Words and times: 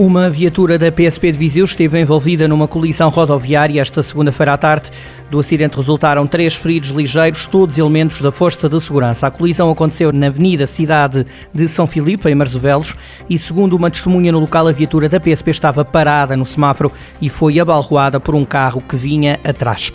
Uma 0.00 0.30
viatura 0.30 0.78
da 0.78 0.90
PSP 0.90 1.30
de 1.30 1.36
Viseu 1.36 1.62
esteve 1.62 2.00
envolvida 2.00 2.48
numa 2.48 2.66
colisão 2.66 3.10
rodoviária 3.10 3.82
esta 3.82 4.02
segunda-feira 4.02 4.54
à 4.54 4.56
tarde. 4.56 4.90
Do 5.30 5.38
acidente 5.38 5.76
resultaram 5.76 6.26
três 6.26 6.54
feridos 6.54 6.88
ligeiros, 6.88 7.46
todos 7.46 7.76
elementos 7.76 8.22
da 8.22 8.32
Força 8.32 8.66
de 8.66 8.80
Segurança. 8.80 9.26
A 9.26 9.30
colisão 9.30 9.70
aconteceu 9.70 10.10
na 10.10 10.28
Avenida 10.28 10.66
Cidade 10.66 11.26
de 11.52 11.68
São 11.68 11.86
Filipe, 11.86 12.30
em 12.30 12.34
Marzovelos, 12.34 12.96
e 13.28 13.36
segundo 13.36 13.76
uma 13.76 13.90
testemunha 13.90 14.32
no 14.32 14.40
local, 14.40 14.68
a 14.68 14.72
viatura 14.72 15.06
da 15.06 15.20
PSP 15.20 15.50
estava 15.50 15.84
parada 15.84 16.34
no 16.34 16.46
semáforo 16.46 16.90
e 17.20 17.28
foi 17.28 17.60
abalroada 17.60 18.18
por 18.18 18.34
um 18.34 18.42
carro 18.46 18.80
que 18.80 18.96
vinha 18.96 19.38
atrás. 19.44 19.92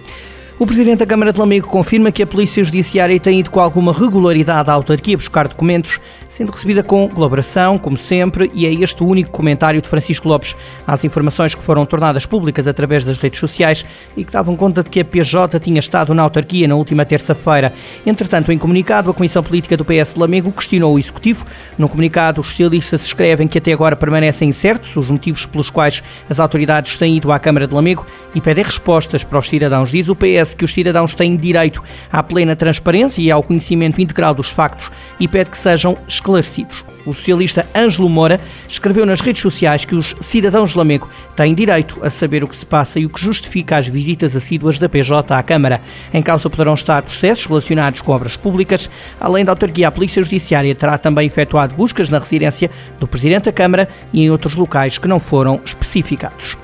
O 0.58 0.66
Presidente 0.66 1.00
da 1.00 1.06
Câmara 1.06 1.34
de 1.34 1.40
Lamego 1.40 1.68
confirma 1.68 2.14
que 2.14 2.24
a 2.24 2.28
Polícia 2.28 2.64
Judiciária 2.64 3.20
tem 3.20 3.42
ido 3.42 3.52
com 3.52 3.60
alguma 3.60 3.92
regularidade 3.92 4.70
à 4.70 4.74
autarquia 4.74 5.18
buscar 5.18 5.50
documentos, 5.50 6.00
sendo 6.30 6.50
recebida 6.50 6.82
com 6.82 7.10
colaboração, 7.10 7.78
como 7.78 7.98
sempre, 7.98 8.50
e 8.54 8.66
é 8.66 8.74
este 8.74 9.04
o 9.04 9.06
único 9.06 9.32
comentário 9.32 9.82
de 9.82 9.88
Francisco 9.90 10.30
Lopes 10.30 10.56
às 10.88 11.04
informações 11.04 11.54
que 11.54 11.62
foram 11.62 11.86
tornadas 11.86 12.26
públicas 12.26 12.70
através 12.70 13.04
das 13.04 13.18
redes 13.18 13.38
sociais 13.38 13.86
e 14.16 14.24
que 14.24 14.32
davam 14.32 14.56
conta 14.56 14.82
de 14.82 14.90
que 14.90 15.02
a 15.02 15.04
PJ 15.04 15.60
tinha 15.60 15.78
estado 15.78 16.14
na 16.14 16.24
autarquia 16.24 16.70
na 16.70 16.76
última 16.76 17.04
terça-feira. 17.04 17.74
Entretanto, 18.06 18.50
em 18.50 18.58
comunicado, 18.58 19.12
a 19.12 19.14
Comissão 19.14 19.44
Política 19.44 19.76
do 19.76 19.84
PS 19.84 20.14
de 20.14 20.22
Lamego 20.22 20.54
questionou 20.54 20.96
o 20.96 21.00
Executivo. 21.00 21.46
No 21.78 21.90
comunicado, 21.90 22.40
os 22.40 22.48
socialistas 22.48 23.04
escrevem 23.04 23.46
que 23.46 23.58
até 23.58 23.74
agora 23.74 23.98
permanecem 23.98 24.48
incertos 24.48 24.96
os 24.96 25.10
motivos 25.10 25.46
pelos 25.46 25.70
quais 25.70 26.02
as 26.30 26.40
autoridades 26.40 26.96
têm 26.96 27.18
ido 27.18 27.30
à 27.30 27.40
Câmara 27.40 27.68
de 27.68 27.76
Lamego 27.76 28.06
e 28.34 28.40
pedem 28.40 28.64
respostas 28.64 29.22
para 29.22 29.38
os 29.38 29.50
cidadãos. 29.50 29.92
Diz 29.92 30.08
o 30.08 30.16
PS 30.16 30.45
que 30.54 30.66
os 30.66 30.74
cidadãos 30.74 31.14
têm 31.14 31.38
direito 31.38 31.82
à 32.12 32.22
plena 32.22 32.56
transparência 32.56 33.22
e 33.22 33.32
ao 33.32 33.42
conhecimento 33.42 34.02
integral 34.02 34.34
dos 34.34 34.50
factos 34.50 34.92
e 35.20 35.28
pede 35.28 35.50
que 35.50 35.58
sejam 35.58 35.98
esclarecidos. 36.08 36.84
O 37.06 37.14
socialista 37.14 37.68
Ângelo 37.76 38.10
Moura 38.10 38.42
escreveu 38.68 39.06
nas 39.06 39.22
redes 39.22 39.42
sociais 39.42 39.86
que 39.86 39.96
os 39.96 40.16
cidadãos 40.20 40.72
de 40.72 40.78
Lamego 40.78 41.08
têm 41.36 41.54
direito 41.54 42.00
a 42.04 42.10
saber 42.10 42.44
o 42.44 42.48
que 42.48 42.56
se 42.56 42.66
passa 42.66 43.00
e 43.00 43.06
o 43.06 43.10
que 43.10 43.22
justifica 43.22 43.78
as 43.78 43.88
visitas 43.88 44.36
assíduas 44.36 44.80
da 44.80 44.90
PJ 44.90 45.34
à 45.34 45.44
Câmara. 45.44 45.82
Em 46.12 46.22
causa 46.22 46.50
poderão 46.50 46.74
estar 46.74 47.04
processos 47.04 47.46
relacionados 47.46 48.02
com 48.02 48.12
obras 48.12 48.36
públicas. 48.36 48.90
Além 49.20 49.46
da 49.46 49.52
autarquia, 49.52 49.88
a 49.88 49.92
Polícia 49.92 50.24
Judiciária 50.24 50.74
terá 50.74 50.98
também 50.98 51.28
efetuado 51.28 51.76
buscas 51.76 52.10
na 52.10 52.18
residência 52.18 52.72
do 53.00 53.08
Presidente 53.08 53.46
da 53.46 53.52
Câmara 53.52 53.88
e 54.12 54.24
em 54.24 54.32
outros 54.32 54.56
locais 54.56 54.98
que 54.98 55.08
não 55.08 55.20
foram 55.20 55.62
especificados. 55.64 56.58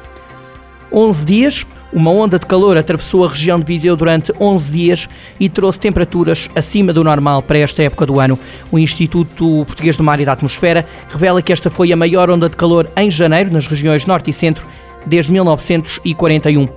11 0.91 1.25
dias, 1.25 1.67
uma 1.93 2.11
onda 2.11 2.39
de 2.39 2.45
calor 2.45 2.77
atravessou 2.77 3.25
a 3.25 3.29
região 3.29 3.59
de 3.59 3.65
Viseu 3.65 3.95
durante 3.95 4.31
11 4.39 4.71
dias 4.71 5.09
e 5.39 5.49
trouxe 5.49 5.79
temperaturas 5.79 6.49
acima 6.55 6.93
do 6.93 7.03
normal 7.03 7.41
para 7.41 7.59
esta 7.59 7.83
época 7.83 8.05
do 8.05 8.19
ano. 8.19 8.39
O 8.71 8.79
Instituto 8.79 9.65
Português 9.65 9.97
do 9.97 10.03
Mar 10.03 10.19
e 10.19 10.25
da 10.25 10.33
Atmosfera 10.33 10.85
revela 11.09 11.41
que 11.41 11.51
esta 11.51 11.69
foi 11.69 11.91
a 11.91 11.97
maior 11.97 12.29
onda 12.29 12.49
de 12.49 12.55
calor 12.55 12.89
em 12.95 13.11
janeiro 13.11 13.51
nas 13.51 13.67
regiões 13.67 14.05
Norte 14.05 14.29
e 14.29 14.33
Centro 14.33 14.65
desde 15.05 15.31
1941. 15.31 16.67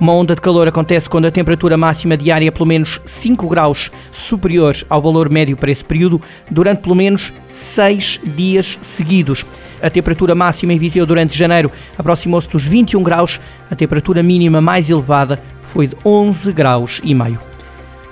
Uma 0.00 0.14
onda 0.14 0.34
de 0.34 0.40
calor 0.40 0.66
acontece 0.66 1.08
quando 1.08 1.26
a 1.26 1.30
temperatura 1.30 1.76
máxima 1.76 2.16
diária 2.16 2.48
é 2.48 2.50
pelo 2.50 2.66
menos 2.66 3.00
5 3.04 3.48
graus 3.48 3.90
superior 4.10 4.74
ao 4.88 5.00
valor 5.00 5.30
médio 5.30 5.56
para 5.56 5.70
esse 5.70 5.84
período, 5.84 6.20
durante 6.50 6.80
pelo 6.80 6.94
menos 6.94 7.32
6 7.48 8.20
dias 8.34 8.78
seguidos. 8.80 9.46
A 9.80 9.90
temperatura 9.90 10.34
máxima 10.34 10.72
em 10.72 10.78
Viseu 10.78 11.06
durante 11.06 11.38
janeiro 11.38 11.70
aproximou-se 11.96 12.48
dos 12.48 12.66
21 12.66 13.02
graus, 13.02 13.40
a 13.70 13.76
temperatura 13.76 14.22
mínima 14.22 14.60
mais 14.60 14.90
elevada 14.90 15.40
foi 15.62 15.86
de 15.86 15.96
11 16.04 16.52
graus 16.52 17.00
e 17.04 17.14
meio. 17.14 17.51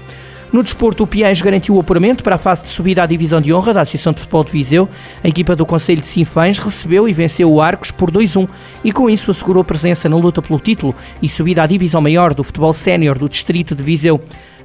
No 0.52 0.64
desporto, 0.64 1.04
o 1.04 1.06
Piens 1.06 1.40
garantiu 1.40 1.76
o 1.76 1.80
apuramento 1.80 2.24
para 2.24 2.34
a 2.34 2.38
fase 2.38 2.64
de 2.64 2.70
subida 2.70 3.04
à 3.04 3.06
divisão 3.06 3.40
de 3.40 3.54
honra 3.54 3.72
da 3.72 3.82
Associação 3.82 4.12
de 4.12 4.20
Futebol 4.20 4.42
de 4.42 4.50
Viseu. 4.50 4.88
A 5.22 5.28
equipa 5.28 5.54
do 5.54 5.64
Conselho 5.64 6.00
de 6.00 6.08
Sinfãs 6.08 6.58
recebeu 6.58 7.08
e 7.08 7.12
venceu 7.12 7.52
o 7.52 7.60
Arcos 7.60 7.92
por 7.92 8.10
2-1 8.10 8.48
e 8.82 8.90
com 8.90 9.08
isso 9.08 9.30
assegurou 9.30 9.62
presença 9.62 10.08
na 10.08 10.16
luta 10.16 10.42
pelo 10.42 10.58
título 10.58 10.92
e 11.22 11.28
subida 11.28 11.62
à 11.62 11.66
divisão 11.68 12.00
maior 12.00 12.34
do 12.34 12.42
futebol 12.42 12.72
sénior 12.72 13.16
do 13.16 13.28
distrito 13.28 13.76
de 13.76 13.82
Viseu. 13.84 14.20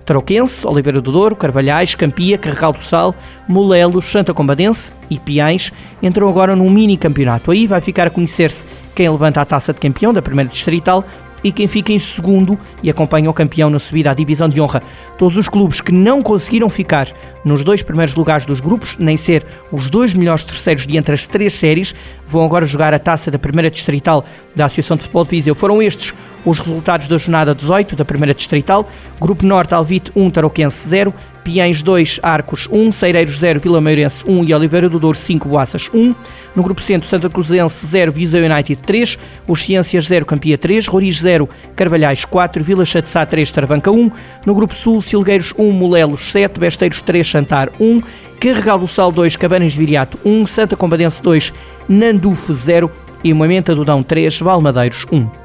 Tarouquense, 0.05 0.67
Oliveira 0.67 1.01
do 1.01 1.11
Douro, 1.11 1.35
Carvalhais, 1.35 1.95
Campia, 1.95 2.37
Carregal 2.37 2.71
do 2.71 2.81
Sal, 2.81 3.15
Molelos, 3.47 4.05
Santa 4.05 4.33
Combadense 4.33 4.93
e 5.09 5.19
Piães 5.19 5.73
entram 6.01 6.29
agora 6.29 6.55
num 6.55 6.69
mini 6.69 6.95
campeonato. 6.95 7.49
Aí 7.49 7.65
vai 7.65 7.81
ficar 7.81 8.07
a 8.07 8.09
conhecer-se 8.09 8.63
quem 8.93 9.09
levanta 9.09 9.41
a 9.41 9.45
taça 9.45 9.73
de 9.73 9.79
campeão 9.79 10.13
da 10.13 10.21
primeira 10.21 10.49
distrital 10.49 11.03
e 11.43 11.51
quem 11.51 11.67
fica 11.67 11.93
em 11.93 11.99
segundo 11.99 12.57
e 12.81 12.89
acompanha 12.89 13.29
o 13.29 13.33
campeão 13.33 13.69
na 13.69 13.77
subida 13.77 14.09
à 14.09 14.13
divisão 14.15 14.49
de 14.49 14.59
honra. 14.59 14.81
Todos 15.15 15.37
os 15.37 15.47
clubes 15.47 15.79
que 15.79 15.91
não 15.91 16.21
conseguiram 16.21 16.69
ficar 16.69 17.07
nos 17.43 17.63
dois 17.63 17.83
primeiros 17.83 18.15
lugares 18.15 18.45
dos 18.45 18.59
grupos, 18.59 18.97
nem 18.97 19.15
ser 19.15 19.45
os 19.71 19.87
dois 19.87 20.15
melhores 20.15 20.43
terceiros 20.43 20.87
de 20.87 20.97
entre 20.97 21.13
as 21.13 21.27
três 21.27 21.53
séries, 21.53 21.93
vão 22.27 22.43
agora 22.43 22.65
jogar 22.65 22.95
a 22.95 22.99
taça 22.99 23.29
da 23.29 23.37
primeira 23.37 23.69
distrital 23.69 24.25
da 24.55 24.65
Associação 24.65 24.97
de 24.97 25.03
Futebol 25.03 25.23
de 25.23 25.29
Viseu. 25.29 25.53
Foram 25.53 25.81
estes 25.83 26.15
os 26.45 26.59
resultados 26.59 27.07
da 27.07 27.17
jornada 27.17 27.55
18 27.55 27.95
da 27.95 28.05
primeira 28.05 28.33
distrital. 28.33 28.87
Grupo 29.19 29.45
Norte, 29.45 29.73
Alvite 29.73 30.11
1, 30.15 30.29
Tarouquense 30.29 30.87
0, 30.87 31.13
Piens 31.43 31.83
2, 31.83 32.19
Arcos 32.23 32.67
1, 32.71 32.91
Seireiros 32.91 33.37
0, 33.37 33.59
Vila 33.59 33.79
Meirense 33.79 34.23
1 34.27 34.45
e 34.45 34.53
Oliveira 34.53 34.89
do 34.89 34.99
Douro 34.99 35.17
5, 35.17 35.47
Boaças 35.47 35.89
1. 35.93 36.15
No 36.55 36.63
grupo 36.63 36.81
Centro, 36.81 37.07
Santa 37.07 37.29
Cruzense 37.29 37.85
0, 37.85 38.11
Viseu 38.11 38.43
United 38.43 38.81
3, 38.81 39.17
Os 39.47 39.61
Ciências 39.61 40.05
0, 40.05 40.25
Campia 40.25 40.57
3, 40.57 40.87
Roriz 40.87 41.19
0, 41.19 41.47
Carvalhais 41.75 42.25
4, 42.25 42.63
Vila 42.63 42.83
Chatzá 42.83 43.25
3, 43.25 43.51
Tarvanca 43.51 43.91
1. 43.91 44.11
No 44.45 44.55
grupo 44.55 44.73
Sul, 44.73 45.01
Silgueiros 45.01 45.53
1, 45.57 45.71
Molelos 45.71 46.31
7, 46.31 46.59
Besteiros 46.59 47.01
3, 47.01 47.25
Chantar 47.25 47.69
1, 47.79 48.01
Carregal 48.39 48.79
do 48.79 48.87
Sal 48.87 49.11
2, 49.11 49.35
Cabanas 49.35 49.73
de 49.73 49.77
Viriato 49.77 50.19
1, 50.25 50.45
Santa 50.47 50.75
Combadense 50.75 51.21
2, 51.21 51.53
Nandufe 51.87 52.53
0 52.53 52.89
e 53.23 53.33
Moimenta 53.33 53.75
do 53.75 53.85
Dão 53.85 54.01
3, 54.01 54.39
Valmadeiros 54.39 55.05
1. 55.11 55.44